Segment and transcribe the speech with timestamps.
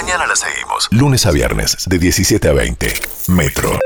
[0.00, 0.86] Mañana la seguimos.
[0.92, 3.00] Lunes a viernes, de 17 a 20.
[3.30, 3.76] Metro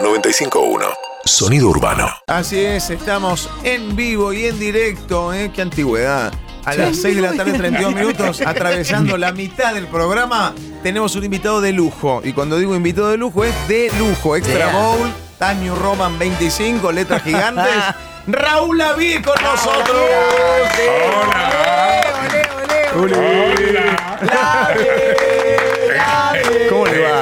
[0.00, 0.84] 95.1.
[1.24, 2.06] Sonido urbano.
[2.26, 5.50] Así es, estamos en vivo y en directo, ¿eh?
[5.54, 6.34] Qué antigüedad.
[6.66, 11.24] A las 6 de la tarde, 32 minutos, atravesando la mitad del programa, tenemos un
[11.24, 12.20] invitado de lujo.
[12.22, 14.36] Y cuando digo invitado de lujo, es de lujo.
[14.36, 15.10] Extra Bowl,
[15.62, 17.72] New Roman 25, letras gigantes.
[18.26, 19.96] Raúl Lavie con nosotros.
[21.00, 21.72] Hola.
[22.92, 23.06] ¿Cómo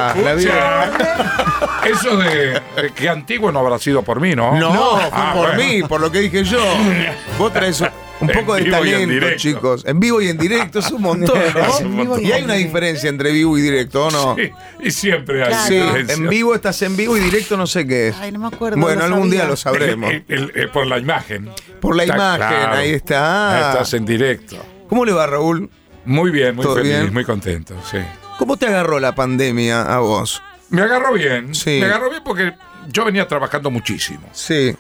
[1.91, 4.55] Eso de, de que antiguo no habrá sido por mí, ¿no?
[4.59, 5.63] No, fue Ah, por bueno.
[5.63, 6.61] mí, por lo que dije yo.
[7.39, 7.81] Vos traes
[8.21, 9.39] un En poco de vivo y en talento, directo.
[9.39, 9.85] chicos.
[9.87, 12.05] En vivo y en directo es un montón, Es un ¿no?
[12.05, 12.25] montón.
[12.25, 14.37] Y hay una diferencia entre vivo y directo, ¿o no?
[14.37, 14.51] Sí,
[14.81, 15.67] y siempre hay Claro.
[15.69, 16.15] Sí, diferencia.
[16.17, 18.17] en vivo estás en vivo y directo no sé qué es.
[18.21, 18.79] Ay, no me acuerdo.
[18.79, 20.11] Bueno, algún día lo sabremos.
[20.13, 21.49] El- el- el- por la imagen.
[21.81, 22.77] Por la Está imagen, claro.
[22.77, 23.71] ahí está.
[23.71, 24.57] Estás en directo.
[24.89, 25.71] ¿Cómo le va, Raúl?
[26.05, 27.13] Muy bien, muy ¿Todo feliz, bien?
[27.13, 27.99] muy contento, sí.
[28.41, 30.43] ¿Cómo te agarró la pandemia a vos?
[30.71, 31.55] Me agarró bien.
[31.55, 31.79] Sí.
[31.79, 32.55] Me agarró bien porque
[32.89, 34.27] yo venía trabajando muchísimo.
[34.33, 34.75] Sí.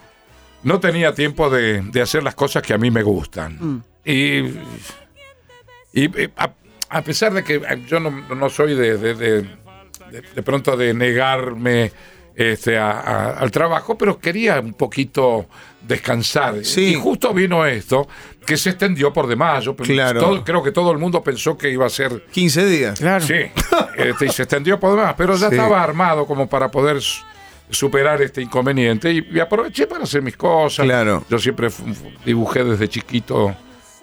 [0.63, 3.59] No tenía tiempo de, de hacer las cosas que a mí me gustan.
[3.61, 3.83] Mm.
[4.07, 4.39] Y,
[5.93, 6.51] y, a,
[6.89, 10.75] a pesar de que eh, yo no, no soy de, de, de- de- de pronto
[10.75, 11.93] de negarme
[12.35, 15.47] este, a- a- al trabajo, pero quería un poquito
[15.83, 16.65] descansar.
[16.65, 16.93] Sí.
[16.93, 18.09] Y justo vino esto,
[18.47, 19.65] que se extendió por demás.
[19.65, 20.21] Yo, Claro.
[20.21, 22.99] todo- creo que todo el mundo pensó que iba a ser 15 días.
[23.21, 23.35] Sí,
[23.97, 25.55] este, y se extendió por demás, pero ya Sí.
[25.55, 26.99] estaba armado como para poder
[27.71, 30.85] superar este inconveniente y, y aproveché para hacer mis cosas.
[30.85, 31.25] Claro.
[31.31, 31.69] Yo siempre
[32.25, 33.55] dibujé desde chiquito,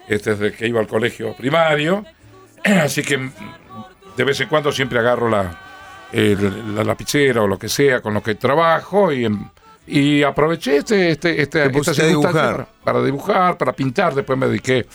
[0.08, 2.04] este, desde que iba al colegio primario,
[2.64, 3.30] así que
[4.16, 5.60] de vez en cuando siempre agarro la,
[6.12, 9.48] el- la lapicera o lo que sea con lo que trabajo y, em-
[9.88, 12.32] y aproveché este, este, este, esta circunstancia dibujar.
[12.32, 14.86] Para, para dibujar, para pintar, después me dediqué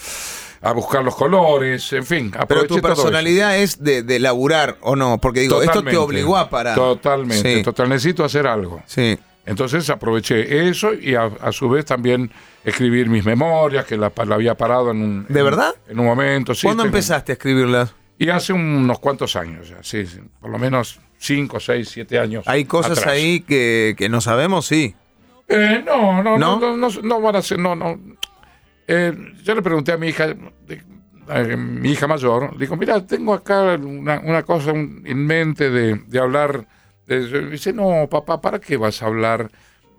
[0.61, 2.31] a buscar los colores, en fin.
[2.47, 5.17] Pero tu todo personalidad es de, de laburar, ¿o no?
[5.19, 6.75] Porque digo, esto te obligó a parar.
[6.75, 7.63] Totalmente, Sí.
[7.63, 7.89] total.
[7.89, 8.81] Necesito hacer algo.
[8.85, 9.17] Sí.
[9.45, 12.31] Entonces aproveché eso y a, a su vez también
[12.63, 15.25] escribir mis memorias, que la, la había parado en un...
[15.27, 15.75] ¿De en- verdad?
[15.89, 16.61] En un momento, sí.
[16.65, 17.93] ¿Cuándo tengo- empezaste a escribirlas?
[18.17, 22.43] Y hace unos cuantos años ya, sí, sí, por lo menos cinco, seis, siete años.
[22.47, 23.13] Hay cosas atrás.
[23.13, 24.93] ahí que, que no sabemos, sí.
[25.47, 26.59] Eh, no, no, ¿No?
[26.59, 27.99] no, no, no, van a ser, no, no.
[28.87, 29.13] Eh,
[29.43, 30.35] yo le pregunté a mi hija,
[31.27, 35.95] a mi hija mayor, le digo, mira, tengo acá una, una cosa en mente de,
[36.07, 36.67] de hablar.
[37.07, 39.49] de- dice, no, papá, ¿para qué vas a hablar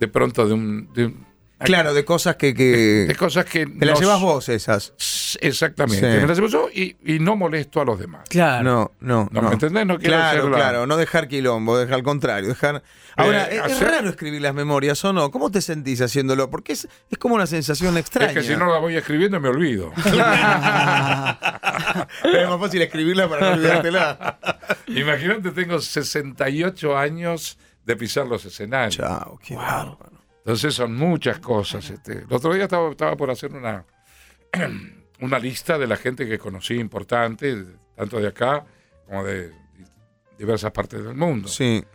[0.01, 0.93] de pronto de un...
[0.93, 3.65] de un- Claro, de cosas que, que de cosas que...
[3.67, 4.93] te las llevas vos esas.
[5.41, 6.21] Exactamente, Sí.
[6.21, 8.29] me las llevo yo y, y no molesto a los demás.
[8.29, 8.63] Claro.
[8.65, 9.49] No, no, No, no.
[9.49, 9.87] ¿me entendés?
[9.87, 12.83] No quiero claro, ser la- claro, no dejar quilombo, dejar al contrario, dejar...
[13.17, 15.31] Ahora, Eh, es, hacer- raro escribir las memorias, ¿o no?
[15.31, 16.51] ¿Cómo te sentís haciéndolo?
[16.51, 18.33] Porque es, es como una sensación extraña.
[18.33, 19.93] Es que si no la voy escribiendo me olvido.
[22.25, 24.39] es más fácil escribirla para no olvidártela.
[24.89, 28.97] Imagínate, tengo 68 años de pisar los escenarios.
[28.97, 30.14] Chao, qué bárbaro.
[30.45, 31.89] Entonces son muchas cosas.
[31.89, 32.19] Este.
[32.19, 33.87] El otro día estaba, estaba por hacer una,
[35.21, 37.65] una lista de la gente que conocí importante,
[37.97, 38.65] tanto de acá
[39.07, 39.53] como de
[40.39, 41.49] diversas partes del mundo.
[41.49, 41.83] Sí.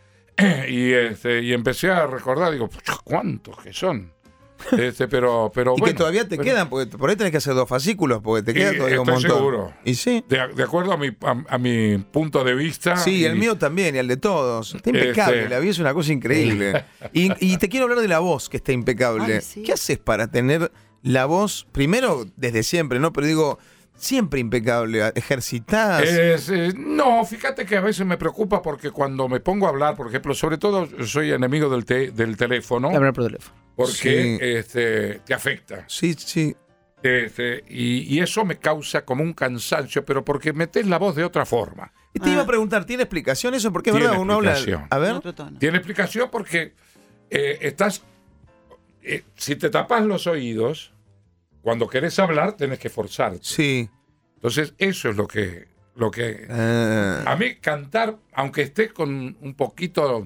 [0.70, 4.14] Y, este, y empecé a recordar, digo, "Pucha, ¿cuántos que son?
[4.78, 7.38] Este, pero, pero Y bueno, que todavía te pero- quedan, porque por ahí tenés que
[7.38, 9.38] hacer dos fascículos, porque te queda todavía un estoy montón.
[9.40, 9.74] seguro.
[9.86, 10.24] Y sí.
[10.28, 12.98] De, de acuerdo a mi, a, a mi punto de vista.
[12.98, 14.76] Sí, y- el mío también, y el de todos.
[14.76, 16.86] Está impecable, Este- la vida es una cosa increíble.
[17.14, 19.36] Y, y te quiero hablar de la voz, que está impecable.
[19.36, 19.64] Ay, sí.
[19.64, 20.72] ¿Qué haces para tener
[21.02, 23.14] la voz, primero desde siempre, ¿no?
[23.14, 23.60] Pero digo,
[24.00, 25.02] siempre impecable.
[25.16, 29.96] Es, eh, no, fíjate que a veces me preocupa porque cuando me pongo a hablar,
[29.96, 33.56] por ejemplo, sobre todo soy enemigo del, te- del teléfono, Hablar por teléfono.
[33.76, 34.38] porque Sí.
[34.42, 35.86] este, te afecta.
[35.88, 36.56] Sí, sí.
[37.02, 41.24] Este, y, y eso me causa como un cansancio, pero porque metes la voz de
[41.24, 41.94] otra forma.
[42.14, 42.34] Y te Ah.
[42.34, 43.72] iba a preguntar, ¿tiene explicación eso?
[43.72, 44.52] Porque es Tiene verdad, uno habla.
[44.52, 44.88] explicación.
[44.90, 45.22] A ver.
[45.60, 46.74] Tiene explicación porque
[47.30, 48.04] eh, estás.
[49.02, 50.92] eh, si te tapas los oídos,
[51.62, 53.40] cuando querés hablar, tenés que forzarte.
[53.42, 53.90] Sí.
[54.36, 55.68] Entonces, eso es lo que.
[55.96, 60.26] Lo que Ah, A mí cantar, aunque esté con un poquito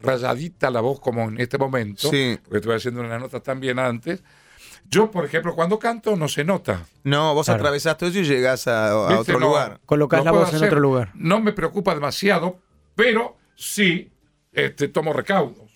[0.00, 2.38] rayadita la voz como en este momento, Sí.
[2.42, 4.22] porque estuve haciendo unas notas también antes,
[4.88, 6.86] yo, por ejemplo, cuando canto no se nota.
[7.04, 7.58] no, vos Claro.
[7.60, 9.80] atravesás todo eso y llegás a, a otro No, lugar.
[9.84, 10.68] Colocás lo la voz en hacer.
[10.68, 11.10] otro lugar.
[11.14, 12.58] No me preocupa demasiado,
[12.94, 14.10] pero sí
[14.52, 15.67] este, tomo recaudos.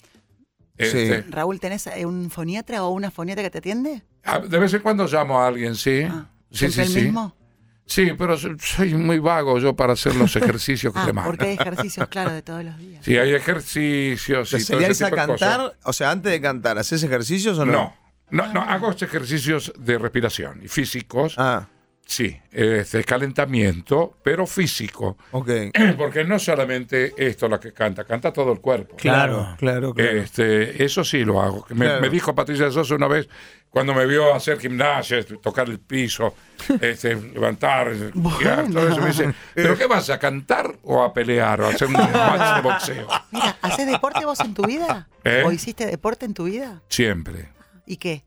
[0.77, 4.03] Este, Raúl, ¿tenés un foniatra o una foniatra que te atiende?
[4.23, 6.01] a- De vez en cuando llamo a alguien, sí.
[6.09, 7.01] Ah, sí, sí, ¿Siempre el sí.
[7.05, 7.35] mismo?
[7.85, 11.31] Sí, pero so- soy muy vago yo para hacer los ejercicios que Ah, te mandan.
[11.31, 13.03] porque hay ejercicios, claro, de todos los días.
[13.05, 15.49] Sí, hay ejercicios y todo ¿Salíais ese a tipo de cosas.
[15.57, 15.77] cantar?
[15.83, 17.71] O sea, antes de cantar, ¿haces ejercicios o no?
[17.73, 17.93] No,
[18.31, 21.67] no, no, hago ejercicios de respiración y físicos Ah,
[22.05, 25.17] Sí, este calentamiento, pero físico.
[25.31, 25.49] Ok.
[25.97, 28.95] Porque no solamente esto lo que canta, canta todo el cuerpo.
[28.97, 30.11] Claro, claro, claro.
[30.19, 31.65] Este, eso sí lo hago.
[31.69, 32.01] Me, Claro.
[32.01, 33.27] me dijo Patricia Sosa una vez,
[33.69, 36.35] cuando me vio hacer gimnasia, tocar el piso,
[36.81, 41.67] este, levantar, todo eso, me dice, ¿pero qué vas a cantar o a pelear o
[41.67, 43.07] a hacer un match de boxeo?
[43.31, 45.07] Mira, ¿haces deporte vos en tu vida?
[45.23, 45.43] ¿Eh?
[45.45, 46.81] ¿O hiciste deporte en tu vida?
[46.89, 47.49] Siempre.
[47.87, 48.23] ¿Y qué?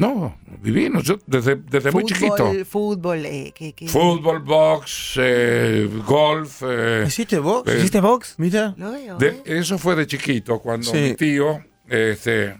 [0.00, 2.52] No, divino, yo desde, desde muy chiquito.
[2.64, 3.88] Fútbol, eh, ¿qué, qué?
[3.88, 6.62] Fútbol, box, eh, golf.
[6.64, 7.68] eh, ¿Hiciste box?
[7.72, 8.34] eh, ¿Hiciste box?
[8.38, 8.74] Mira.
[8.76, 9.42] Lo veo, De- ¿eh?
[9.44, 10.96] eso fue de chiquito, cuando Sí.
[10.98, 12.56] mi tío, este,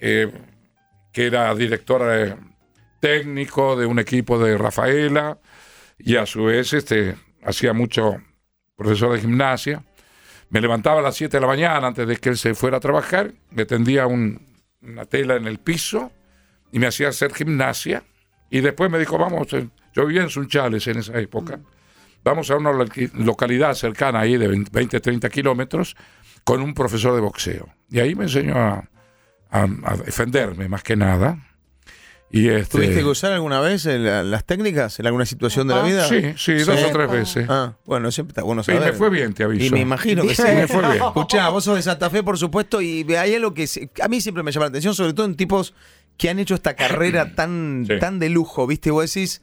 [0.00, 0.28] eh,
[1.12, 2.34] que era director eh,
[2.98, 5.38] técnico de un equipo de Rafaela,
[5.98, 7.14] y a su vez este,
[7.44, 8.16] hacía mucho
[8.74, 9.84] profesor de gimnasia,
[10.50, 12.80] me levantaba a las 7 de la mañana antes de que él se fuera a
[12.80, 14.44] trabajar, me tendía un-
[14.82, 16.10] una tela en el piso
[16.74, 18.02] y me hacía hacer gimnasia.
[18.50, 21.60] Y después me dijo, vamos, eh, yo vivía en Sunchales en esa época,
[22.22, 22.72] vamos a una
[23.14, 25.96] localidad cercana ahí de 20, 30 kilómetros
[26.44, 27.68] con un profesor de boxeo.
[27.90, 28.88] Y ahí me enseñó a,
[29.50, 31.38] a- a defenderme más que nada.
[32.30, 35.80] Y este, ¿Tuviste que usar alguna vez el- las técnicas en alguna situación de la
[35.80, 35.88] Opa.
[35.88, 36.08] vida?
[36.08, 36.84] Sí, sí, dos Sí.
[36.88, 37.46] o tres veces.
[37.48, 38.82] Ah, bueno, siempre está bueno y saber.
[38.82, 39.66] me fue bien, te aviso.
[39.66, 40.42] Y me imagino que sí.
[40.42, 41.04] Me fue bien.
[41.04, 43.68] Escuchá, vos sos de Santa Fe, por supuesto, y hay algo que
[44.02, 45.74] a mí siempre me llama la atención, sobre todo en tipos
[46.16, 47.98] que han hecho esta carrera tan, Sí.
[47.98, 48.90] tan de lujo, ¿viste?
[48.90, 49.42] Vos decís,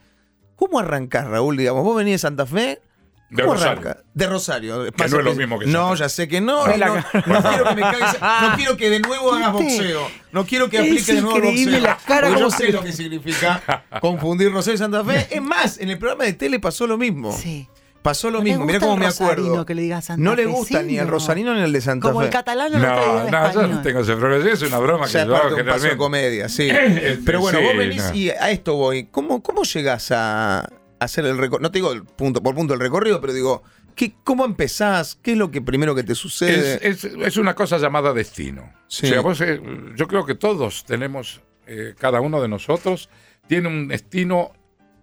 [0.56, 1.58] ¿cómo arrancás, Raúl?
[1.58, 2.82] Digamos, vos venís de Santa Fe.
[3.30, 3.72] De ¿Cómo Rosario.
[3.80, 4.04] arranca?
[4.14, 4.84] De Rosario.
[4.92, 6.68] Que no es lo mismo que No, Santa ya sé que no.
[6.68, 7.04] No, no
[7.42, 8.20] quiero que me cagues-
[8.50, 10.08] no quiero que de nuevo hagas boxeo.
[10.34, 11.80] No quiero que Es aplique de nuevo boxeo.
[11.80, 15.28] la cara yo sé lo que significa confundir Rosario y Santa Fe.
[15.32, 17.32] Es más, en el programa de tele pasó lo mismo.
[17.32, 17.70] Sí.
[18.02, 19.36] Pasó lo ¿No mismo, mira cómo el me acuerdo.
[19.44, 22.08] rosarino que le diga Santa no le gusta ni el rosarino ni el de Santa
[22.08, 22.26] Como Fe.
[22.26, 24.50] el catalán no No, el no, yo no tengo ese problema.
[24.52, 25.98] Es una broma que yo hago generalmente.
[25.98, 26.68] comedia, sí.
[26.72, 28.16] Este, Pero bueno, sí, vos venís no.
[28.16, 29.04] y a esto voy.
[29.12, 30.68] ¿Cómo, cómo llegás a
[31.00, 31.60] hacer el recorrido?
[31.62, 33.62] No te digo el punto por punto el recorrido, pero digo,
[33.96, 35.20] ¿qué, ¿cómo empezás?
[35.22, 36.80] ¿Qué es lo que primero que te sucede?
[36.88, 38.74] Es, es- es una cosa llamada destino.
[38.88, 39.06] Sí.
[39.06, 39.62] O sea, vos, eh,
[39.96, 43.10] yo creo que todos tenemos, eh, cada uno de nosotros
[43.48, 44.54] tiene un destino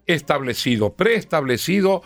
[0.07, 2.03] establecido, preestablecido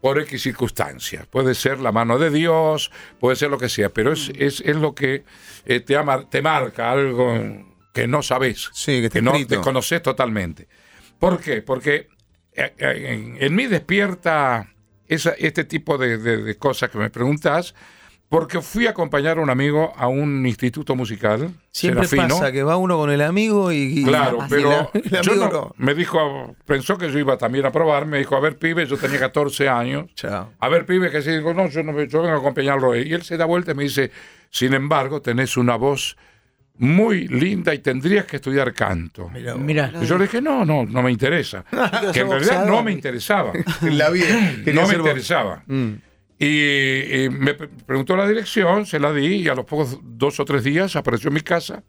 [0.00, 1.26] por X circunstancias.
[1.26, 4.76] Puede ser la mano de Dios, puede ser lo que sea, pero es, es, es
[4.76, 5.24] lo que
[5.66, 7.34] eh, te, ama- te marca algo
[7.92, 10.68] que no sabes, Sí, que que no desconoces totalmente.
[11.18, 11.60] ¿Por qué?
[11.62, 12.08] Porque
[12.54, 14.72] eh, eh, en, en mí despierta
[15.06, 17.74] esa- este tipo de, de- de cosas que me preguntas,
[18.30, 22.36] porque fui a acompañar a un amigo a un instituto musical, Siempre Serafino.
[22.38, 24.00] pasa que va uno con el amigo y.
[24.00, 25.74] y- Claro, y pero la- el yo amigo no- no.
[25.76, 28.96] me dijo, pensó que yo iba también a probar, me dijo, a ver, pibe, yo
[28.96, 30.06] tenía 14 años.
[30.14, 30.52] Chao.
[30.58, 32.96] A ver, pibe, que sí, digo, no, yo, no, yo vengo a acompañarlo.
[32.96, 34.10] Y él se da vuelta y me dice,
[34.48, 36.16] sin embargo, tenés una voz
[36.78, 39.28] muy linda y tendrías que estudiar canto.
[39.28, 39.92] Mira, Mira.
[40.00, 41.64] Y yo le dije, no, no, no me interesa.
[42.14, 43.52] que en realidad no me interesaba.
[43.82, 44.34] la vida.
[44.72, 45.62] No me interesaba.
[45.66, 45.90] Mm.
[46.42, 50.40] Y, y me pre- preguntó la dirección, se la di y a los pocos dos
[50.40, 51.84] o tres días apareció en mi casa.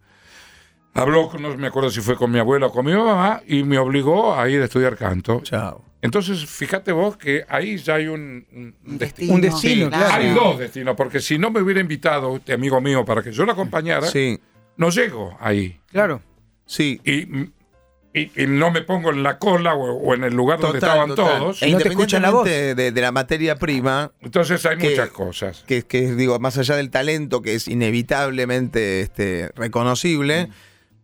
[0.94, 3.62] Habló, con, no me acuerdo si fue con mi abuela o con mi mamá y
[3.64, 5.40] me obligó a ir a estudiar canto.
[5.42, 5.82] Chao.
[6.02, 9.32] Entonces, fíjate vos que ahí ya hay un, un- un destino.
[9.34, 10.12] Un destino, claro.
[10.14, 13.46] Hay dos destinos, porque si no me hubiera invitado este amigo mío para que yo
[13.46, 14.38] lo acompañara, Sí,
[14.76, 15.80] no llego ahí.
[15.90, 16.20] Claro.
[16.66, 17.00] sí.
[17.04, 17.26] Y,
[18.14, 21.08] y- y no me pongo en la cola o, o en el lugar donde estaban
[21.08, 21.38] total.
[21.40, 21.62] todos.
[21.62, 22.46] E Y no te escuchan la voz.
[22.46, 25.64] independientemente De, de la materia prima, Entonces hay que- muchas cosas.
[25.66, 30.48] que, que digo, más allá del talento que es inevitablemente este, reconocible,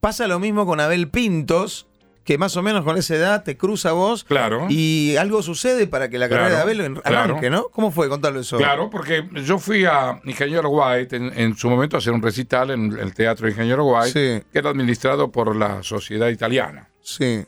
[0.01, 1.88] pasa lo mismo con Abel Pintos,
[2.29, 4.67] que más o menos con esa edad te cruza vos Claro.
[4.69, 7.19] y algo sucede para que la carrera Claro, de Abel en- claro.
[7.33, 7.71] arranque, ¿no?
[7.71, 8.07] ¿Cómo fue?
[8.11, 8.59] Contalo eso.
[8.59, 12.71] Claro, porque yo fui a Ingeniero White en, en su momento a hacer un recital
[12.71, 14.09] en el Teatro Ingeniero White,
[14.43, 14.47] Sí.
[14.53, 17.47] que era administrado por la Sociedad Italiana, Sí.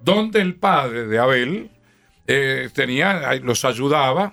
[0.00, 1.70] donde el padre de Abel
[2.28, 4.32] eh, tenía, los ayudaba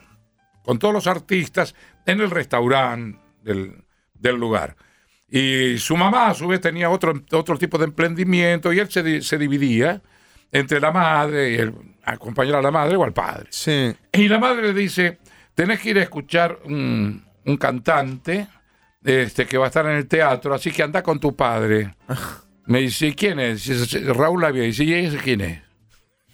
[0.63, 1.73] con todos los artistas
[2.05, 3.83] en el restaurante del,
[4.13, 4.75] del lugar.
[5.33, 9.21] Y su mamá, a su vez, tenía otro, otro tipo de emprendimiento y él se,
[9.21, 10.01] se dividía
[10.51, 11.73] entre la madre y el,
[12.03, 13.47] acompañar a la madre o al padre.
[13.49, 13.95] Sí.
[14.11, 15.19] Y la madre le dice,
[15.55, 18.47] tenés que ir a escuchar un, un cantante
[19.03, 21.95] este, que va a estar en el teatro, así que anda con tu padre.
[22.65, 23.65] Me dice, "¿Y ¿quién es?
[23.65, 24.63] Dice, Raúl Lavia.
[24.63, 25.61] Dice, ¿y ese quién es?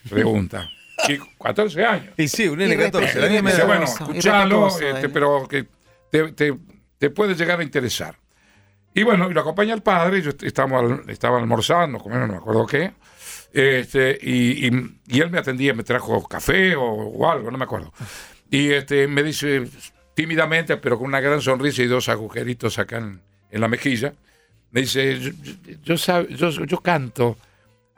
[0.10, 0.70] Pregunta.
[1.08, 2.14] Y 14 años.
[2.18, 3.20] Y sí, un nene de 14.
[3.20, 5.12] la Irrespe- niña me Dice, bueno, escuchalo, este, él.
[5.12, 5.68] pero que
[6.12, 6.58] te, te-
[6.98, 8.18] te puede llegar a interesar.
[8.94, 12.34] Y bueno, y lo acompaña el padre, yo est- estábamos al- estaba almorzando, comiendo, no
[12.34, 12.94] me acuerdo qué,
[13.54, 17.66] este, y, y- y él me atendía, me trajo café o, o algo, no me
[17.66, 17.94] acuerdo.
[18.50, 19.68] Y este, me dice
[20.16, 24.14] tímidamente, pero con una gran sonrisa y dos agujeritos acá en, en la mejilla,
[24.72, 25.20] me dice,
[25.84, 27.38] yo, yo, yo yo- canto.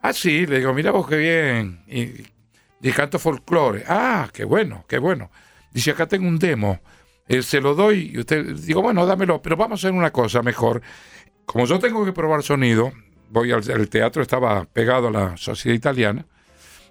[0.01, 1.83] Ah, sí, le digo, mira vos qué bien.
[1.87, 2.25] Y
[2.79, 3.83] Dije, canto folclore.
[3.87, 5.29] Ah, qué bueno, qué bueno.
[5.73, 6.79] Dice, acá tengo un demo.
[7.29, 10.41] Eh, se lo doy y usted, digo, bueno, dámelo, pero vamos a hacer una cosa
[10.41, 10.81] mejor.
[11.45, 12.91] Como yo tengo que probar sonido,
[13.29, 16.25] voy al el teatro, estaba pegado a la sociedad italiana.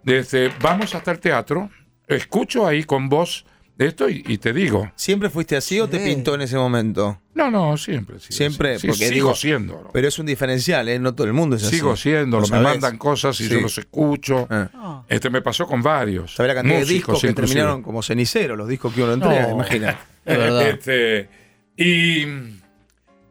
[0.02, 1.70] Desde, vamos hasta el teatro,
[2.06, 3.44] escucho ahí con voz
[3.78, 4.90] esto y, y te digo.
[4.96, 7.20] ¿Siempre fuiste así o te pintó en ese momento?
[7.34, 8.18] No, no, siempre.
[8.18, 9.90] sí, Siempre, sí, porque sigo digo, siendo.
[9.92, 10.98] Pero es un diferencial, ¿eh?
[10.98, 11.76] No todo el mundo es así.
[11.76, 13.50] Sigo siendo, ¿Lo me mandan cosas y Sí.
[13.54, 14.48] yo los escucho.
[14.50, 15.04] Ah.
[15.08, 16.34] Este me pasó con varios.
[16.34, 17.54] ¿Sabés la cantidad de músicos discos que inclusive.
[17.54, 19.46] terminaron como ceniceros, los discos que uno entrega?
[19.46, 19.54] No.
[19.54, 19.98] Imagina.
[20.28, 21.28] Este,
[21.76, 22.22] y,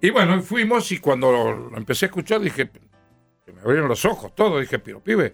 [0.01, 2.70] y bueno, fuimos y cuando lo, lo empecé a escuchar dije,
[3.46, 4.60] se me abrieron los ojos, todo.
[4.60, 5.34] Dije, pero pibe,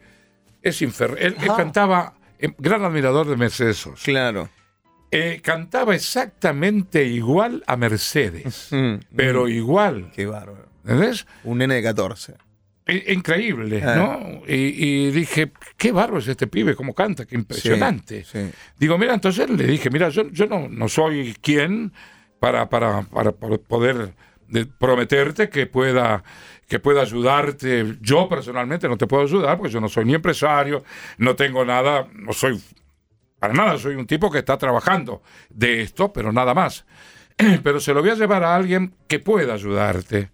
[0.61, 1.17] es infernal.
[1.19, 4.03] Él, cantaba, eh, gran admirador de Mercedes Sosa.
[4.03, 4.49] Claro.
[5.11, 10.11] Eh, cantaba exactamente igual a Mercedes, Mm, pero mm, igual.
[10.15, 10.69] Qué bárbaro.
[10.83, 11.27] ¿Entendés?
[11.43, 12.33] Un nene de 14.
[12.87, 13.95] I- Increíble, Ah.
[13.95, 14.41] ¿no?
[14.47, 14.53] Y,
[15.07, 18.23] y dije, qué bárbaro es este pibe, cómo canta, qué impresionante.
[18.25, 18.51] Sí, sí.
[18.77, 21.93] Digo, mira, entonces le dije, mira, yo, yo no, no soy quien
[22.39, 24.13] para, para, para poder
[24.49, 26.23] de- prometerte que pueda,
[26.67, 27.95] que pueda ayudarte.
[28.01, 30.83] Yo personalmente no te puedo ayudar porque yo no soy ni empresario,
[31.19, 32.61] no tengo nada, no soy
[33.39, 36.85] para nada, soy un tipo que está trabajando de esto, pero nada más.
[37.63, 40.29] Pero se lo voy a llevar a alguien que pueda ayudarte.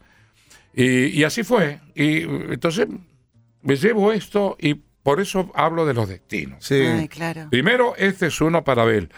[0.74, 1.80] Y, y así fue.
[1.96, 2.88] Y entonces
[3.62, 6.64] me llevo esto y por eso hablo de los destinos.
[6.66, 6.76] Sí.
[6.76, 7.48] Ay, claro.
[7.50, 9.10] Primero, este es uno para Abel.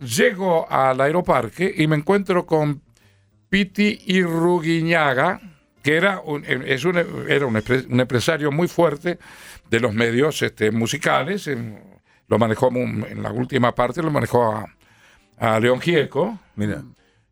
[0.00, 2.82] Llego al aeroparque y me encuentro con
[3.48, 5.40] Piti Irruguiñaga,
[5.82, 6.96] que era un, es un,
[7.28, 9.18] era un, empre- un empresario muy fuerte
[9.70, 11.46] de los medios este, musicales.
[11.48, 11.80] en-
[12.28, 14.66] lo manejó en la última parte, lo manejó a,
[15.38, 16.38] a León Gieco.
[16.56, 16.82] Mira.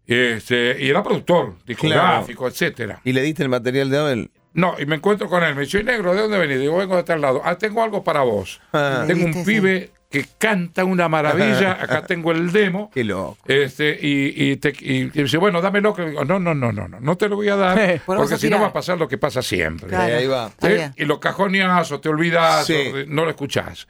[0.07, 3.01] Este, y era productor, discográfico, etcétera.
[3.05, 4.31] ¿Y le diste el material de Abel?
[4.55, 5.55] No, y me encuentro con él.
[5.55, 6.61] Me dice, "Oye, negro, ¿de dónde venís?
[6.61, 7.43] Digo, vengo de tal lado.
[7.45, 8.61] Ah, tengo algo para vos.
[8.73, 11.73] Ah, Tengo un pibe que canta una maravilla.
[11.83, 12.91] Acá tengo el demo.
[12.95, 13.37] qué loco.
[13.47, 15.93] Este, y, y, te- y- y dice, bueno, dámelo.
[15.93, 18.01] Que digo, no, no, no, no, no, no te lo voy a dar.
[18.07, 19.89] Porque si no va a pasar lo que pasa siempre.
[19.89, 20.17] Claro.
[20.17, 20.51] ahí va.
[20.63, 20.91] ¿Eh?
[20.97, 22.73] Y lo cajoneas o te olvidas Sí.
[22.93, 23.87] o de- no lo escuchás.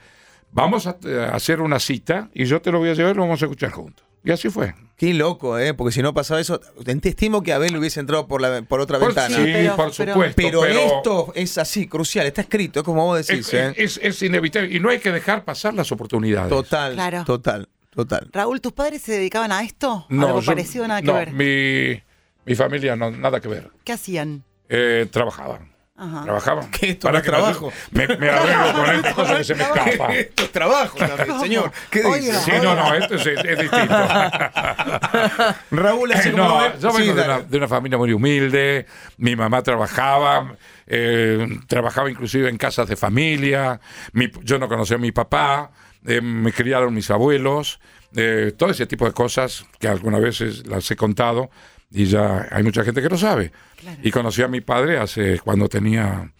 [0.51, 0.97] Vamos a,
[1.31, 3.45] a hacer una cita y yo te lo voy a llevar y lo vamos a
[3.45, 4.05] escuchar juntos.
[4.27, 4.75] Y así fue.
[4.97, 5.73] Qué loco, ¿eh?
[5.73, 8.99] Porque si no pasaba eso, te estimo que Abel hubiese entrado por, la, por otra
[8.99, 9.37] Por- ventana.
[9.37, 10.35] sí, pero- por supuesto.
[10.37, 13.75] Pero, pero esto es así, crucial, está escrito, es como vos decís, es, ¿eh?
[13.77, 14.75] es- es inevitable.
[14.75, 16.49] Y no hay que dejar pasar las oportunidades.
[16.49, 17.25] Total, Claro.
[17.25, 18.29] total, total.
[18.33, 20.07] Raúl, ¿tus padres se dedicaban a esto?
[20.09, 21.33] No, Algo yo- parecido, nada que no, ver.
[21.33, 22.03] Mi,
[22.45, 23.71] mi familia no, nada que ver.
[23.85, 24.43] ¿Qué hacían?
[24.69, 25.71] Eh, trabajaban.
[25.99, 26.25] Ajá.
[26.25, 26.71] Trabajaban.
[26.71, 27.73] ¿Qué esto es que trabajo?
[27.91, 30.15] Me, me arreglo con esta cosa que se me escapa.
[30.15, 31.73] Esto es trabajo también, señor.
[31.91, 32.19] ¿Qué Oiga.
[32.19, 32.41] dice?
[32.41, 33.95] Sí, no, no, esto es, es distinto.
[35.71, 37.35] Raúl, así como no, Abel- yo Sí, vengo de, dale.
[37.35, 38.87] una, de una familia muy humilde.
[39.19, 43.81] Mi mamá trabajaba, eh, trabajaba inclusive en casas de familia.
[44.13, 45.71] Mi- yo no conocía a mi papá.
[46.07, 47.81] eh, me criaron mis abuelos.
[48.15, 51.51] eh, todo ese tipo de cosas que algunas veces las he contado
[51.97, 53.51] y ya hay mucha gente que lo sabe.
[53.77, 53.99] Claro.
[54.03, 56.31] Y conocí a mi padre hace cuando tenía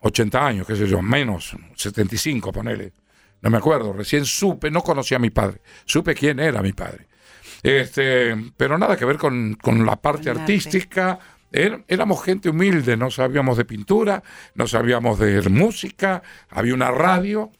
[0.00, 2.92] 80 años, qué sé yo, menos, 75, ponele.
[3.42, 7.06] No me acuerdo, recién supe, no conocía a mi padre, supe quién era mi padre.
[7.62, 11.18] Este, pero nada que ver con, con la parte Con artística.
[11.52, 14.22] Er- éramos gente humilde, no sabíamos de pintura,
[14.54, 17.52] no sabíamos de música, había una radio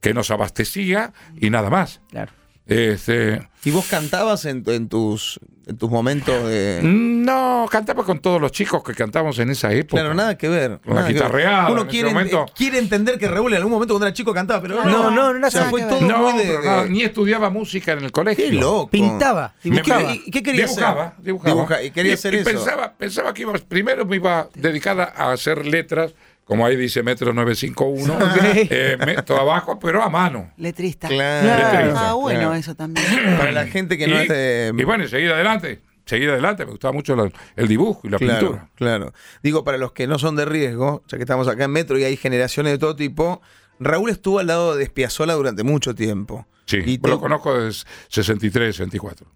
[0.00, 2.00] que nos abastecía y nada más.
[2.10, 2.32] Claro.
[2.66, 6.80] Este, ¿Y vos cantabas en, en tus, en tus momentos de...?
[6.82, 10.00] no, cantaba con todos los chicos que cantamos en esa época.
[10.00, 10.80] Claro, nada que ver.
[10.84, 11.06] Ver.
[11.12, 12.46] guitarreada, Uno en ese quiere, momento.
[12.56, 15.32] quiere entender que Raúl en algún momento cuando era chico cantaba, pero no, No, no,
[15.32, 16.00] no era o sea, nada fue todo.
[16.00, 16.44] No, muy de...
[16.44, 18.44] pero de- nada, ni estudiaba música en el colegio.
[18.46, 18.88] Qué loco.
[18.90, 20.00] Pintaba, ¿Y dibujaba.
[20.08, 21.22] qué- ¿Y qué quería dibujaba, hacer?
[21.24, 21.54] dibujaba.
[21.54, 22.50] Dibuja- y quería hacer y eso.
[22.50, 27.02] Pensaba, pensaba que iba, primero me iba a dedicar a hacer letras, como ahí dice
[27.02, 28.18] Metro 951,
[28.70, 30.52] eh, me- todo abajo, pero a mano.
[30.56, 31.08] Letrista.
[31.08, 31.46] Claro.
[31.78, 32.10] Letrista.
[32.10, 32.54] Ah, bueno, Claro.
[32.54, 33.06] eso también.
[33.38, 34.72] Para la gente que no y, es de...
[34.76, 38.18] y bueno, y seguir adelante, seguir adelante, me gustaba mucho la- el dibujo y la
[38.18, 38.68] claro, pintura.
[38.74, 39.12] claro.
[39.42, 42.04] Digo, para los que no son de riesgo, ya que estamos acá en Metro y
[42.04, 43.40] hay generaciones de todo tipo,
[43.80, 46.46] Raúl estuvo al lado de Espiazola durante mucho tiempo.
[46.66, 49.26] Sí, Y te- lo conozco desde 63, 64.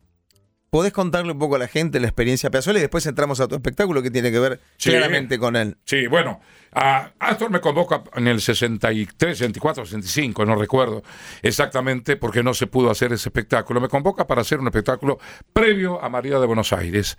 [0.71, 3.55] ¿Podés contarle un poco a la gente la experiencia Piazzolla y después entramos a tu
[3.55, 4.91] espectáculo que tiene que ver Sí.
[4.91, 5.79] claramente con él?
[5.85, 6.41] Sí, bueno,
[6.75, 11.03] a Astor me convoca en el 63, 64, 65, no recuerdo
[11.43, 13.81] exactamente porque no se pudo hacer ese espectáculo.
[13.81, 15.19] Me convoca para hacer un espectáculo
[15.55, 17.17] previo a María de Buenos Aires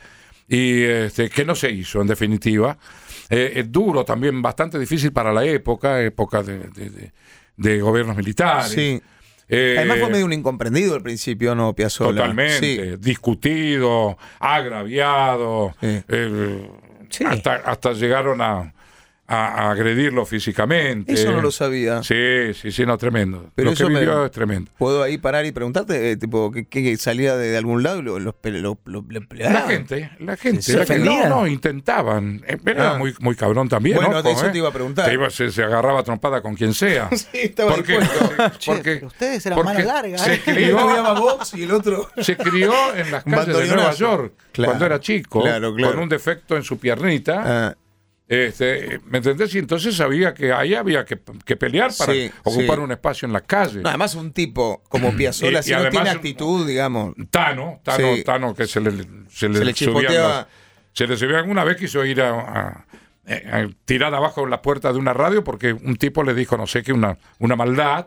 [0.48, 2.78] y este, que no se hizo en definitiva.
[3.32, 7.12] Eh, es duro también, bastante difícil para la época, época de, de- de-
[7.58, 8.70] de gobiernos militares.
[8.72, 9.02] Sí.
[9.50, 12.22] Eh, Además fue medio un incomprendido al principio, ¿no, Piazzolla?
[12.22, 12.98] Totalmente, Sí.
[13.00, 16.02] discutido, agraviado, Sí.
[16.08, 16.70] eh,
[17.10, 17.24] Sí.
[17.26, 18.74] hasta, hasta llegaron a,
[19.32, 21.14] a, a agredirlo físicamente.
[21.14, 22.02] Eso no lo sabía.
[22.04, 23.52] Sí, sí, sí, no, tremendo.
[23.56, 24.72] Pero lo que eso me- vivió es tremendo.
[24.78, 28.02] ¿Puedo ahí parar y preguntarte, eh, tipo, ¿qué, qué salía de, de algún lado y
[28.02, 29.54] lo, lo, lo- lo- lo empleaban?
[29.54, 32.42] La gente, la gente, ¿Se la no, no, intentaban.
[32.48, 32.98] Eh, Era Ah.
[32.98, 33.98] muy, muy cabrón también.
[33.98, 34.50] Bueno, ojo, de eso eh.
[34.50, 35.06] te iba a preguntar.
[35.06, 37.10] Se, iba- se- se agarraba trompada con quien sea.
[37.16, 38.00] Sí, estaba porque,
[38.66, 40.42] porque- pero ustedes eran porque manos largas, Se ¿eh?
[40.44, 40.78] Crió,
[41.16, 42.10] box y el otro.
[42.18, 43.68] se crió en las calles de.
[43.68, 45.94] Nueva York Claro, cuando era chico, claro, claro.
[45.94, 47.44] con un defecto en su piernita.
[47.70, 47.76] Ah,
[48.30, 49.54] Este, ¿Me entendés?
[49.56, 52.82] Y entonces sabía que ahí había que, que pelear para Sí, ocupar sí.
[52.84, 53.82] un espacio en la calle.
[53.82, 57.16] no, además, un tipo como Piazzolla, si no además tiene actitud, digamos.
[57.32, 58.24] Tano, Tano, Sí.
[58.24, 58.92] Tano, que se le,
[59.32, 60.46] se le, Se le subían los-
[60.94, 62.86] se le subía alguna vez quiso ir a, a-
[63.28, 66.84] a tirar abajo la puerta de una radio porque un tipo le dijo no sé
[66.84, 68.06] qué, una, una maldad.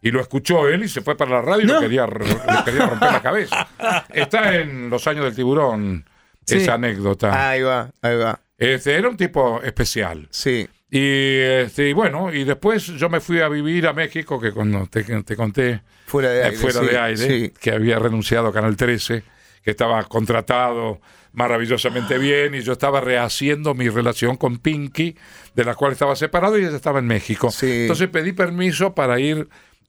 [0.00, 2.86] Y lo escuchó él y se fue para la radio y lo quería, le quería
[2.86, 3.66] romper la cabeza.
[4.14, 6.04] Está en Los años del tiburón
[6.46, 7.50] esa anécdota.
[7.50, 8.40] Ahí va, ahí va.
[8.58, 10.26] Este, era un tipo especial.
[10.30, 10.68] Sí.
[10.90, 14.86] Y, este, y bueno, y después yo me fui a vivir a México, que cuando
[14.86, 16.56] te, te conté Fuera de eh, aire.
[16.56, 17.52] fuera sí, de aire, sí.
[17.60, 19.22] que había renunciado a Canal 13,
[19.62, 21.00] que estaba contratado
[21.32, 25.14] maravillosamente bien y yo estaba rehaciendo mi relación con Pinky,
[25.54, 27.50] de la cual estaba separado y ella estaba en México.
[27.50, 27.82] Sí.
[27.82, 29.46] Entonces pedí permiso para ir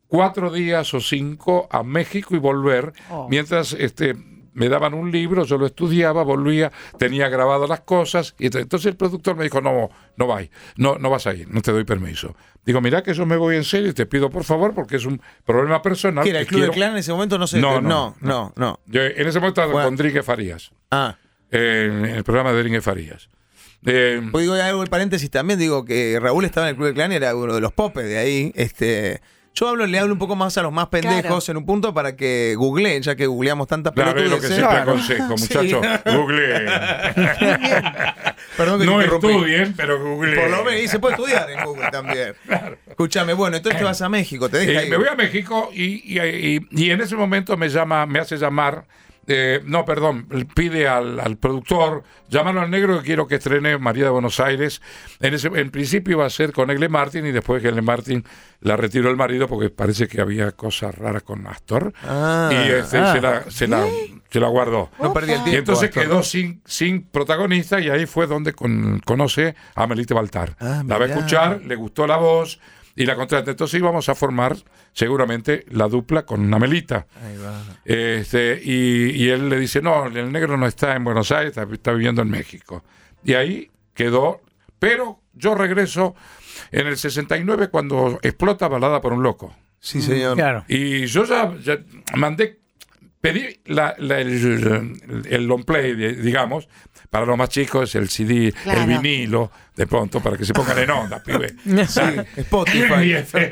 [0.08, 3.28] cuatro días o cinco a México y volver, Oh.
[3.30, 4.16] mientras este
[4.54, 8.88] me daban un libro, yo lo estudiaba, volvía, tenía grabadas las cosas, y ent- entonces
[8.92, 11.84] el productor me dijo, no, no vais, no, no vas a ir, no te doy
[11.84, 12.36] permiso.
[12.66, 15.06] Digo, mira que yo me voy en serio y te pido por favor, porque es
[15.06, 16.24] un problema personal.
[16.24, 16.40] ¿Qué era?
[16.42, 17.38] ¿El Club quiero- de Clan en ese momento?
[17.38, 17.60] No sé.
[17.60, 18.54] No, no, no, no.
[18.56, 19.88] no, Yo en ese momento estaba Bueno.
[19.88, 21.16] con Enrique Farías, Ah.
[21.52, 23.30] en el programa de Enrique Farías.
[23.86, 26.94] Eh, Pues digo, algo el paréntesis también, digo que Raúl estaba en el Club de
[26.96, 28.52] Clan, era uno de los popes de ahí.
[28.56, 29.22] Este,
[29.56, 31.42] yo hablo, le hablo un poco más a los más pendejos Claro.
[31.48, 34.68] en un punto para que googleen, ya que googleamos tantas claro, es lo que siempre
[34.68, 34.92] Claro.
[34.92, 35.44] aconsejo, Sí.
[35.44, 36.66] muchachos, googleen.
[38.58, 40.40] Perdón que no estudien, pero googleen.
[40.40, 42.34] Por lo menos, y se puede estudiar en Google también.
[42.88, 44.90] Escúchame, bueno, entonces te vas a México, te deja Eh, ahí.
[44.90, 48.38] me voy a México y, y- y- y en ese momento me llama, me hace
[48.38, 48.86] llamar,
[49.32, 54.06] eh, no, perdón, pide al, al productor, llamarlo al negro que quiero que estrene María
[54.06, 54.82] de Buenos Aires.
[55.20, 58.24] En, ese, en principio iba a ser con Egle Martin y después Egle Martin
[58.62, 61.94] la retiró el marido porque parece que había cosas raras con Astor.
[62.04, 63.14] Ah, y este, ah.
[63.14, 63.86] se, la, se, la,
[64.30, 64.90] se la guardó.
[65.00, 65.60] No perdí el Y tiempo.
[65.60, 66.24] entonces Astor, quedó ¿no?
[66.24, 70.56] sin, sin protagonista y ahí fue donde con- conoce a Melite Baltar.
[70.60, 72.60] Ah, la va a escuchar, le gustó la voz
[73.00, 73.52] y la contrata.
[73.52, 74.58] Entonces íbamos a formar
[74.92, 77.08] seguramente la dupla con Amelita.
[77.24, 77.62] Ahí va.
[77.86, 81.66] Este, y, y él le dice, no, el negro no está en Buenos Aires, está,
[81.74, 82.84] está viviendo en México.
[83.24, 84.42] Y ahí quedó,
[84.80, 86.14] pero yo regreso
[86.72, 89.56] en el 69 cuando explota Balada por un Loco.
[89.80, 90.36] Sí, señor.
[90.36, 90.66] Claro.
[90.68, 91.80] Y yo ya, ya
[92.18, 92.59] mandé,
[93.22, 96.68] pedí la- la- el, el long play, digamos,
[97.10, 98.82] para los más chicos, el CD, Claro.
[98.82, 101.54] el vinilo, de pronto, para que se pongan en onda, pibe.
[101.88, 102.02] Sí,
[102.38, 103.04] Spotify.
[103.06, 103.52] y, este,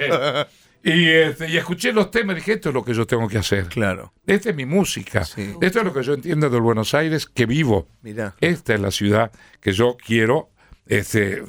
[0.83, 3.37] y, este, y escuché los temas y dije, esto es lo que yo tengo que
[3.39, 3.65] hacer.
[3.65, 4.13] Claro.
[4.25, 5.25] Esta es mi música.
[5.25, 5.53] Sí.
[5.59, 7.87] Esto es lo que yo entiendo del Buenos Aires que vivo.
[8.03, 8.35] Mirá.
[8.39, 10.49] Esta es la ciudad que yo quiero
[10.85, 11.43] este,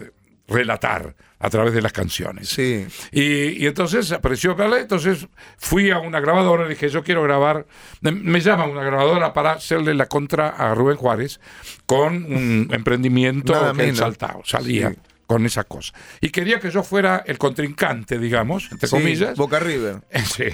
[0.48, 2.48] relatar a través de las canciones.
[2.48, 2.87] Sí.
[3.12, 7.66] Y, y entonces apareció Carla, entonces fui a una grabadora y dije, yo quiero grabar,
[8.01, 11.40] me- me llama una grabadora para hacerle la contra a Rubén Juárez
[11.87, 14.96] con un emprendimiento Nada que saltaba, salía Sí.
[15.27, 15.92] con esa cosa.
[16.20, 19.37] Y quería que yo fuera el contrincante, digamos, entre Sí, comillas.
[19.37, 19.98] Boca River.
[20.24, 20.44] Sí.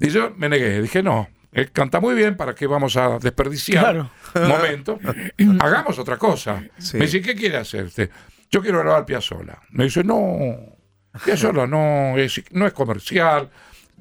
[0.00, 3.84] Y yo me negué, dije, no, él canta muy bien, ¿para qué vamos a desperdiciar
[3.84, 4.10] Claro.
[4.34, 4.98] un momento?
[5.60, 6.62] Hagamos otra cosa.
[6.76, 6.98] Sí.
[6.98, 8.10] Me dice, ¿qué quiere hacer usted?
[8.50, 9.58] Yo quiero grabar Piazzolla.
[9.70, 10.76] Me dice, no,
[11.24, 13.50] Piazzolla no es, no es comercial.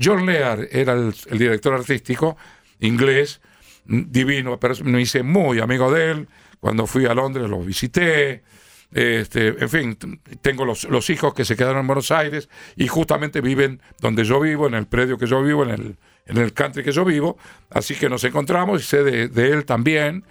[0.02, 2.38] John Lear era el, director artístico
[2.80, 3.42] inglés,
[3.86, 6.28] divino, pero me hice muy amigo de él.
[6.60, 8.44] Cuando fui a Londres lo visité.
[8.92, 9.98] Este, en fin,
[10.42, 14.40] tengo los, los hijos que se quedaron en Buenos Aires y justamente viven donde yo
[14.40, 17.38] vivo, en el predio que yo vivo, en el, en el country que yo vivo.
[17.70, 20.24] Así que nos encontramos y sé de, de él también.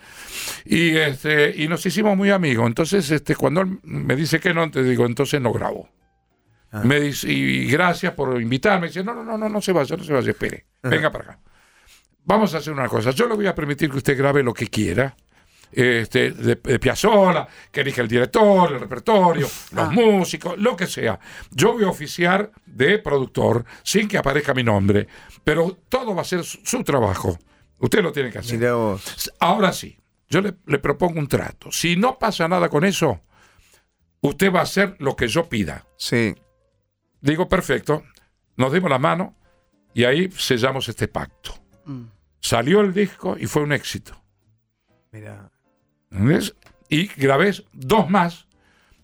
[0.65, 2.67] Y, este, y nos hicimos muy amigos.
[2.67, 5.89] Entonces, este, cuando él me dice que no, te digo, entonces no grabo.
[6.83, 8.89] Me dice, y gracias por invitarme.
[8.89, 10.67] Dice, no, no, no, no, no se vaya, no se vaya, espere.
[10.83, 11.41] Venga para acá.
[12.25, 13.13] Vamos a hacer una cosa.
[13.13, 15.15] Yo le voy a permitir que usted grabe lo que quiera.
[15.73, 21.19] Este, de, de Piazzolla, que elija el director, el repertorio, los músicos, lo que sea.
[21.51, 25.09] Yo voy a oficiar de productor sin que aparezca mi nombre,
[25.43, 27.39] pero todo va a ser su, su trabajo.
[27.79, 28.61] Usted lo tiene que hacer.
[29.41, 29.99] Ahora sí,
[30.29, 31.71] yo le, le propongo un trato.
[31.73, 33.21] Si no pasa nada con eso,
[34.21, 35.87] usted va a hacer lo que yo pida.
[35.97, 36.35] Sí.
[37.21, 38.05] Digo, perfecto,
[38.57, 39.35] nos dimos la mano
[39.93, 41.55] y ahí sellamos este pacto.
[41.85, 42.05] Mm.
[42.41, 44.21] Salió el disco y fue un éxito.
[45.13, 45.51] Mirá.
[46.89, 48.47] Y grabé dos más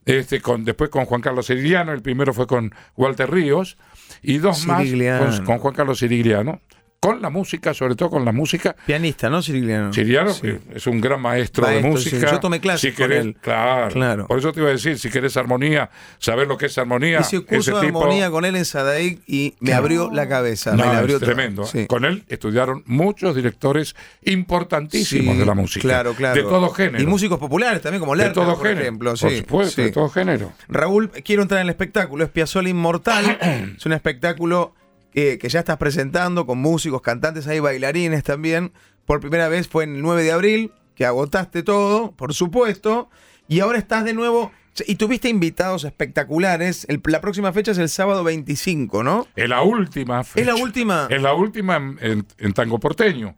[0.07, 3.77] este, con, después con Juan Carlos Sirigliano, el primero fue con Walter Ríos,
[4.23, 6.61] y dos más con Juan Carlos Sirigliano,
[7.03, 8.77] con la música, sobre todo con la música.
[8.85, 9.53] Pianista, ¿no, Sí.
[9.55, 12.19] que es un gran maestro, de música.
[12.19, 12.27] sí.
[12.31, 13.37] Yo tomé clases si con querés, él.
[13.41, 14.27] Claro, Claro.
[14.27, 17.21] Por eso te iba a decir, si querés armonía, saber lo que es armonía.
[17.21, 20.73] Hice un curso de tipo- armonía con él en Sadaic y me abrió la cabeza.
[20.73, 21.65] No, me la abrió es tremendo.
[21.65, 21.87] Sí.
[21.87, 25.81] Con él estudiaron muchos directores importantísimos de la música.
[25.81, 26.35] Claro, claro.
[26.35, 27.03] De todo género.
[27.03, 28.81] Y músicos populares también, como de Lerner, todo por género.
[28.83, 29.11] ejemplo.
[29.13, 29.83] Por sí, supuesto, sí.
[29.85, 30.53] de todo género.
[30.69, 32.25] Raúl, quiero entrar en el espectáculo.
[32.25, 33.39] Es Piazzolla Inmortal.
[33.79, 34.75] es un espectáculo
[35.15, 38.73] eh, que ya estás presentando con músicos, cantantes, hay bailarines también.
[39.07, 43.09] Por primera vez fue en el 9 de abril, que agotaste todo, por supuesto.
[43.49, 44.53] Y ahora estás de nuevo.
[44.87, 46.87] Y tuviste invitados espectaculares.
[46.89, 49.27] El- la próxima fecha es el sábado 25, ¿no?
[49.37, 50.21] Es la última.
[50.21, 50.47] ¿Es fecha.
[50.47, 51.07] la última?
[51.11, 53.35] Es la última en, en- en tango porteño.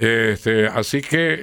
[0.00, 1.34] Este, así que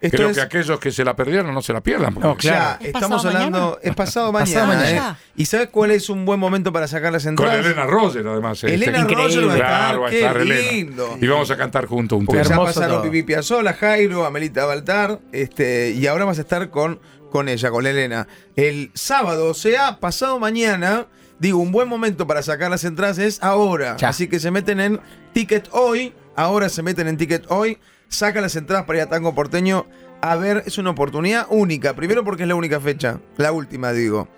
[0.00, 2.14] eh, creo es- que aquellos que se la perdieron no se la pierdan.
[2.14, 2.58] porque- No, claro.
[2.80, 3.58] Ya, ¿Es estamos pasado hablando.
[3.60, 3.78] mañana?
[3.82, 4.50] Es pasado mañana.
[4.50, 5.18] Pasado mañana.
[5.20, 5.26] ¿eh?
[5.36, 7.66] ¿Y sabes cuál es un buen momento para sacar las Con entradas?
[7.66, 8.64] Elena Roger, además.
[8.64, 8.74] este.
[8.74, 9.24] Elena Increíble.
[9.24, 9.68] Roger va a estar.
[9.68, 10.72] Claro, va a estar Elena.
[10.72, 11.18] lindo.
[11.20, 12.56] Y vamos a cantar juntos un Porque tema.
[12.56, 13.10] ya pasaron.
[13.10, 13.34] Pipi
[13.78, 18.26] Jairo, Amelita Baltar, este, y ahora vas a estar con, con ella, con Elena.
[18.56, 21.06] El sábado, o sea, pasado mañana,
[21.38, 23.96] digo, un buen momento para sacar las entradas es ahora.
[23.98, 24.08] Ya.
[24.08, 25.00] Así que se meten en
[25.34, 29.34] Ticket Hoy, ahora se meten en Ticket Hoy, sacan las entradas para ir a Tango
[29.34, 29.86] Porteño.
[30.20, 31.94] A ver, es una oportunidad única.
[31.94, 34.28] Primero porque es la única fecha, la última, digo.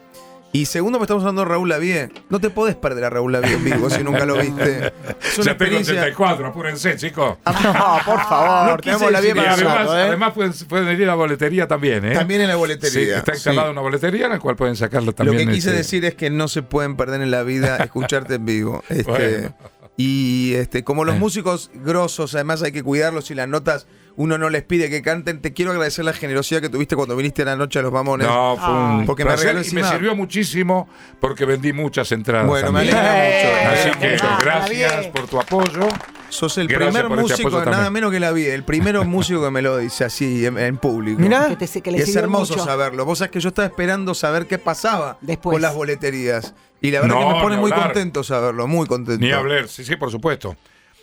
[0.53, 2.11] Y segundo, porque estamos hablando de Raúl Lavie.
[2.29, 4.93] No te podés perder a Raúl Lavie en vivo si nunca lo viste.
[5.23, 5.95] Es una Ya tengo experiencia.
[6.03, 7.39] 84, apúrense, chicos.
[7.47, 10.03] No, por favor, No tenemos la para además, rato, ¿eh?
[10.03, 12.15] además pueden, pueden venir a la boletería también, ¿eh?
[12.15, 13.19] También en la Sí, boletería.
[13.19, 13.73] está instalada Sí.
[13.73, 15.47] una boletería en la cual pueden sacarlo Lo también.
[15.49, 18.45] que quise este, decir es que no se pueden perder en la vida escucharte en
[18.45, 18.83] vivo.
[18.89, 19.55] Este, Bueno.
[20.03, 21.19] Y este, como los Eh.
[21.19, 23.87] músicos grosos, además hay que cuidarlos y las notas
[24.17, 25.43] uno no les pide que canten.
[25.43, 28.27] Te quiero agradecer la generosidad que tuviste cuando viniste a la noche a los mamones.
[28.27, 30.89] No, fue un Porque me y me sirvió muchísimo
[31.21, 32.47] porque vendí muchas entradas.
[32.47, 32.97] Bueno, me también.
[32.97, 33.81] alegra mucho.
[33.91, 35.87] Así que Ah, gracias por tu apoyo.
[36.31, 37.93] Sos el Gracias primer este músico, nada también.
[37.93, 41.21] menos que la vi, el primero músico que me lo dice así en, en público.
[41.21, 41.49] Mirá.
[41.49, 42.65] Que, te- que le Y es hermoso mucho.
[42.65, 43.05] saberlo.
[43.05, 45.55] Vos sabés que yo estaba esperando saber qué pasaba Después.
[45.55, 46.55] con las boleterías.
[46.81, 49.21] Y la verdad No, que me pone muy contento saberlo, muy contento.
[49.25, 50.57] Ni hablar, sí, sí, por supuesto.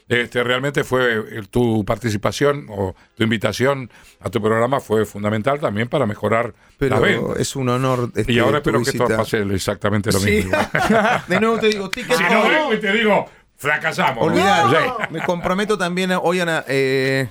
[0.09, 5.89] Este, realmente fue eh, tu participación o tu invitación a tu programa fue fundamental también
[5.89, 7.39] para mejorar Pero las ventas.
[7.41, 8.09] es un honor.
[8.15, 9.17] este, Y ahora espero que esto visita.
[9.17, 10.31] pase exactamente lo Sí.
[10.31, 10.57] mismo.
[11.27, 13.25] De nuevo te digo, ticket si no vengo y te digo,
[13.58, 14.26] fracasamos.
[14.26, 14.65] Olvidar.
[15.12, 16.63] Me comprometo también a- hoy, Ana.
[16.67, 17.28] eh,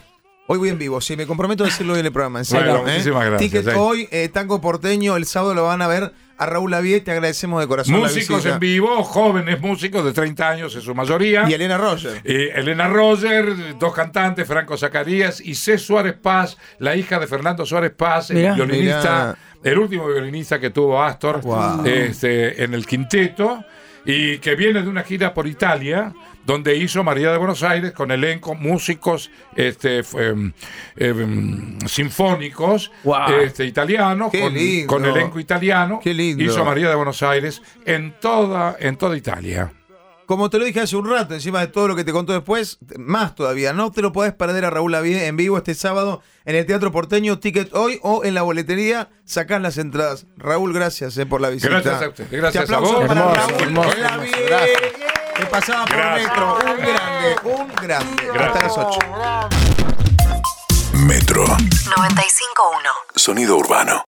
[0.49, 2.39] hoy voy en vivo, sí, me comprometo a decirlo hoy en el programa.
[2.41, 2.93] En serio, Bueno, ¿eh?
[2.93, 3.77] muchísimas gracias, Ticket sí.
[3.77, 7.61] hoy, eh, Tango Porteño, el sábado lo van a ver a Raúl Lavie, te agradecemos
[7.61, 7.95] de corazón.
[7.99, 11.49] Músicos en vivo, jóvenes músicos de 30 años en su mayoría.
[11.49, 12.21] Y Elena Roger.
[12.25, 15.79] Eh, Elena Roger, dos cantantes, Franco Zacarías y C.
[15.79, 18.53] Suárez Paz, la hija de Fernando Suárez Paz, el Mirá.
[18.53, 21.87] violinista, el último violinista que tuvo Astor Wow.
[21.87, 23.65] este, en el quinteto,
[24.07, 26.15] y que viene de una gira por Italia,
[26.45, 30.53] donde hizo María de Buenos Aires con elenco, músicos este, em,
[30.97, 33.41] em, sinfónicos Wow.
[33.43, 34.31] este, italianos,
[34.87, 35.99] con, elenco italiano.
[36.03, 36.45] Qué lindo.
[36.45, 39.73] Hizo María de Buenos Aires en toda, en toda Italia.
[40.27, 42.79] Como te lo dije hace un rato, encima de todo lo que te contó después,
[42.99, 43.73] más todavía.
[43.73, 46.91] No te lo podés perder a Raúl Lavie en vivo este sábado en el Teatro
[46.91, 49.09] Porteño, Ticket hoy o en la boletería.
[49.25, 50.27] Sacás las entradas.
[50.37, 51.69] Raúl, gracias eh, por la visita.
[51.81, 53.05] Gracias a usted, gracias a vos.
[53.07, 54.37] para Hermoso, Raúl hermoso, hermoso.
[54.47, 54.81] Gracias.
[55.37, 56.31] Que pasaba por Gracias.
[56.31, 56.59] metro.
[56.59, 58.45] Un grande, un grande.
[58.45, 58.99] Hasta las 8.
[61.07, 61.45] Metro.
[61.47, 61.57] 95.1.
[63.15, 64.03] Sonido urbano.